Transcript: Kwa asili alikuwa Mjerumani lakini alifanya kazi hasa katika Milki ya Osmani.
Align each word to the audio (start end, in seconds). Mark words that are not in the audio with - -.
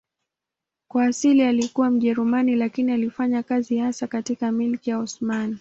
Kwa 0.87 1.05
asili 1.05 1.41
alikuwa 1.43 1.89
Mjerumani 1.89 2.55
lakini 2.55 2.91
alifanya 2.91 3.43
kazi 3.43 3.77
hasa 3.77 4.07
katika 4.07 4.51
Milki 4.51 4.89
ya 4.89 4.99
Osmani. 4.99 5.49